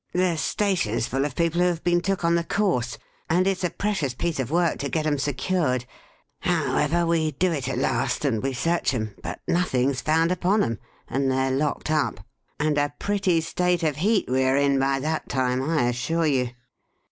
The 0.13 0.35
station 0.35 0.99
's 0.99 1.05
full 1.05 1.25
of 1.25 1.35
people, 1.35 1.61
who 1.61 1.67
have 1.67 1.83
been 1.83 2.01
took 2.01 2.25
on 2.25 2.33
the 2.33 2.43
course; 2.43 2.97
and 3.29 3.45
it 3.45 3.59
's 3.59 3.63
a 3.63 3.69
precious 3.69 4.15
piece 4.15 4.39
of 4.39 4.49
work 4.49 4.79
to 4.79 4.89
get 4.89 5.05
'em 5.05 5.19
secured. 5.19 5.85
However, 6.39 7.05
we 7.05 7.33
do 7.33 7.51
it 7.51 7.69
at 7.69 7.77
last, 7.77 8.25
and 8.25 8.41
we 8.41 8.53
search 8.53 8.95
'em; 8.95 9.13
but 9.21 9.41
nothing 9.47 9.93
's 9.93 10.01
found 10.01 10.31
upon 10.31 10.63
'em, 10.63 10.79
and 11.07 11.31
they 11.31 11.49
're 11.49 11.55
locked 11.55 11.91
up; 11.91 12.19
and 12.59 12.79
a 12.79 12.95
pretty 12.97 13.41
state 13.41 13.83
of 13.83 13.97
heat 13.97 14.27
we 14.27 14.43
are 14.43 14.57
in 14.57 14.79
by 14.79 14.99
that 14.99 15.29
time, 15.29 15.61
I 15.61 15.89
assure 15.89 16.25
you 16.25 16.49